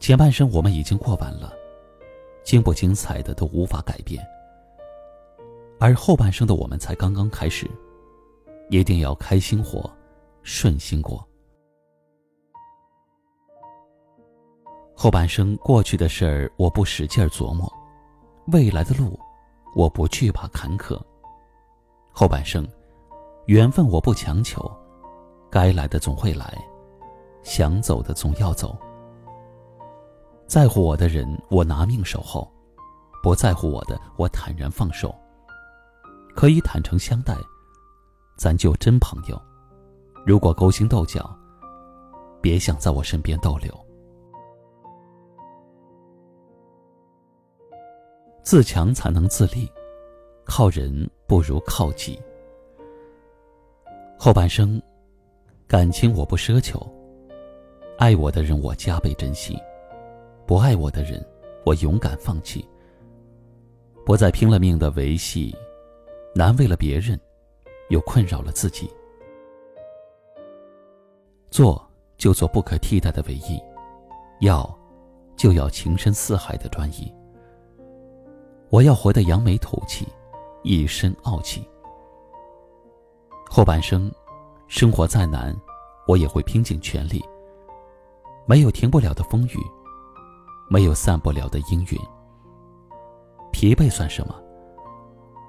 [0.00, 1.52] 前半生我们已经过完了，
[2.42, 4.26] 精不精彩的都无法改变，
[5.78, 7.70] 而后半生的我们才刚刚开始，
[8.70, 9.88] 一定要开心活，
[10.42, 11.22] 顺心过。
[14.96, 17.70] 后半生过去的事儿我不使劲琢磨，
[18.46, 19.20] 未来的路
[19.76, 20.98] 我不惧怕坎坷。
[22.10, 22.66] 后半生，
[23.44, 24.70] 缘分我不强求，
[25.50, 26.56] 该来的总会来，
[27.42, 28.74] 想走的总要走。
[30.50, 32.42] 在乎我的人，我拿命守候；
[33.22, 35.14] 不在乎我的，我坦然放手。
[36.34, 37.36] 可以坦诚相待，
[38.36, 39.40] 咱就真朋友。
[40.26, 41.32] 如果勾心斗角，
[42.40, 43.72] 别想在我身边逗留。
[48.42, 49.70] 自强才能自立，
[50.44, 52.20] 靠人不如靠己。
[54.18, 54.82] 后半生，
[55.68, 56.84] 感情我不奢求，
[57.98, 59.56] 爱我的人我加倍珍惜。
[60.50, 61.24] 不爱我的人，
[61.64, 62.68] 我勇敢放弃。
[64.04, 65.56] 不再拼了命的维系，
[66.34, 67.16] 难为了别人，
[67.90, 68.90] 又困扰了自己。
[71.52, 73.62] 做就做不可替代的唯一，
[74.40, 74.68] 要
[75.36, 77.14] 就要情深似海的专一。
[78.70, 80.04] 我要活得扬眉吐气，
[80.64, 81.64] 一身傲气。
[83.48, 84.10] 后半生，
[84.66, 85.56] 生活再难，
[86.08, 87.24] 我也会拼尽全力。
[88.46, 89.56] 没有停不了的风雨。
[90.72, 91.98] 没有散不了的阴云。
[93.50, 94.40] 疲惫算什么？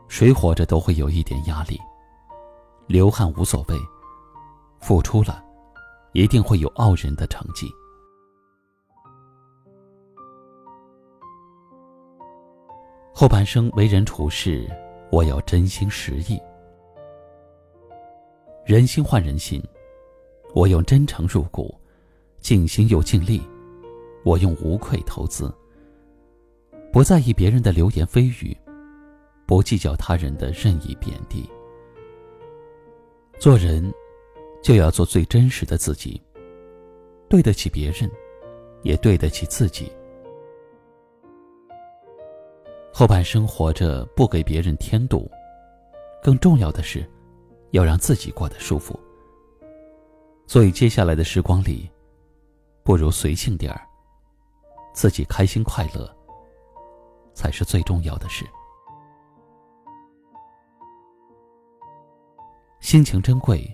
[0.08, 1.80] 谁活着都会有一点压力，
[2.88, 3.78] 流汗无所谓，
[4.80, 5.46] 付出了，
[6.14, 7.72] 一定会有傲人的成绩。
[13.14, 14.68] 后半生为人处事，
[15.12, 16.42] 我要真心实意。
[18.66, 19.64] 人心换人心，
[20.56, 21.74] 我用真诚入股，
[22.40, 23.40] 尽心又尽力。
[24.24, 25.54] 我用无愧投资，
[26.92, 28.56] 不在意别人的流言蜚语，
[29.46, 31.50] 不计较他人的任意贬低。
[33.40, 33.92] 做人，
[34.62, 36.22] 就要做最真实的自己，
[37.28, 38.10] 对得起别人，
[38.84, 39.92] 也对得起自己。
[42.94, 45.32] 后半生活着，不给别人添堵，
[46.22, 47.04] 更重要的是，
[47.72, 49.00] 要让自己过得舒服。
[50.46, 51.90] 所以接下来的时光里，
[52.84, 53.82] 不如随性点儿。
[54.94, 56.10] 自己开心快乐，
[57.34, 58.46] 才是最重要的事。
[62.80, 63.66] 心情珍贵，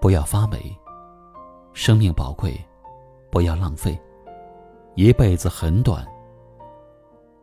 [0.00, 0.58] 不要发霉；
[1.72, 2.58] 生命宝贵，
[3.30, 4.00] 不要浪费。
[4.94, 6.06] 一辈子很短，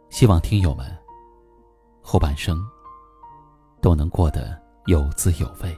[0.10, 0.86] 希望听友们
[2.02, 2.58] 后半生
[3.80, 5.78] 都能过得有滋有味。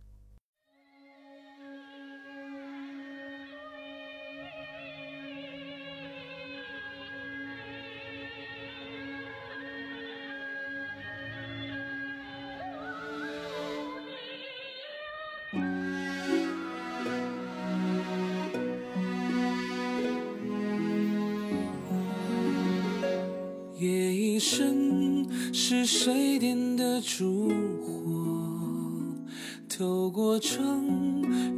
[25.73, 27.47] 是谁点的烛
[27.81, 28.03] 火？
[29.69, 30.85] 透过窗，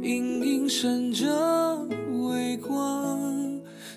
[0.04, 1.84] 隐隐闪着
[2.28, 3.20] 微光，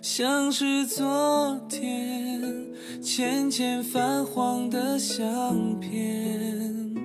[0.02, 2.42] 像是昨天
[3.00, 6.96] 浅浅泛黄的相片，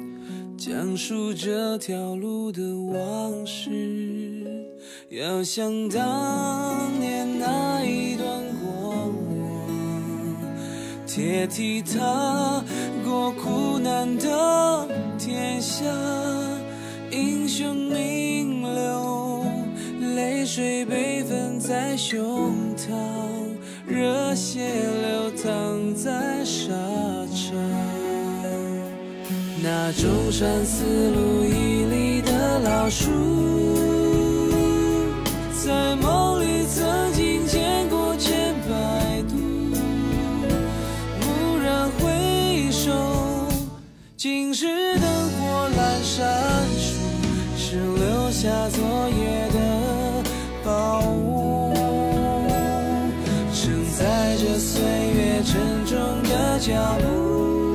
[0.57, 3.69] 讲述这条路的往事，
[5.11, 8.27] 要想当年那一段
[8.65, 9.13] 过往。
[11.05, 12.65] 铁蹄踏
[13.13, 14.89] 过苦难的
[15.19, 15.85] 天下，
[17.11, 19.45] 英雄名流，
[20.17, 22.95] 泪水被分在胸膛，
[23.87, 26.71] 热血流淌在沙
[27.35, 27.55] 场。
[29.63, 33.11] 那中山四路一里的老树，
[48.43, 49.59] 下昨夜的
[50.65, 51.73] 宝物，
[53.55, 57.73] 承载着岁月沉重的脚步。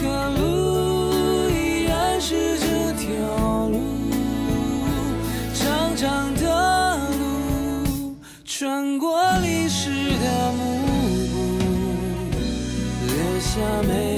[0.00, 3.08] 可路依然是这条
[3.66, 3.80] 路，
[5.54, 8.14] 长长的路
[8.44, 10.78] 穿过历史的幕
[11.32, 11.36] 布，
[13.08, 13.58] 留下
[13.88, 14.17] 美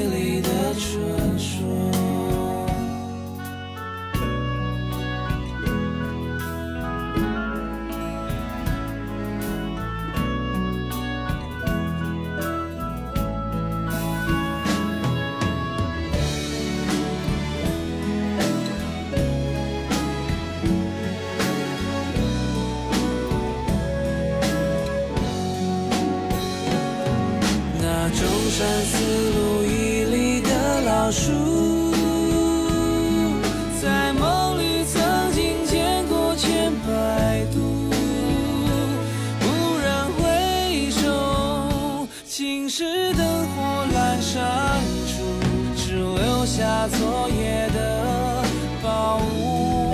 [46.88, 48.42] 昨夜的
[48.82, 49.92] 宝物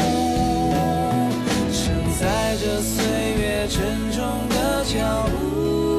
[1.73, 3.05] 承载着岁
[3.41, 5.99] 月沉重的脚步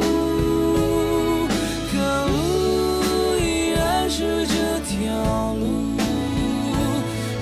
[1.92, 1.98] 可
[2.32, 5.98] 恶依然是这条路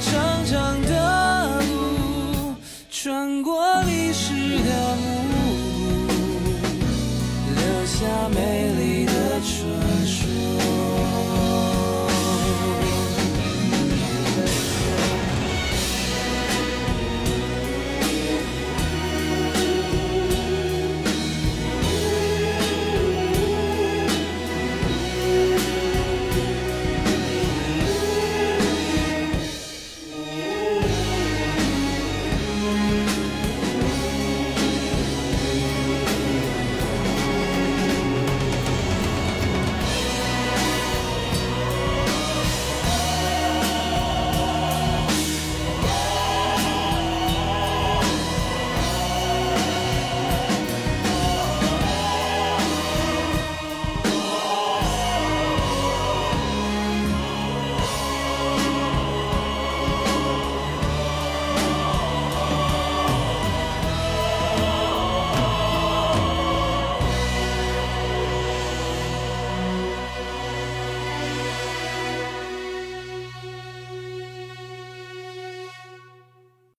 [0.02, 2.56] 长长的路
[2.90, 6.08] 穿过历史的雾
[7.56, 9.12] 留下美丽的
[9.42, 9.95] 传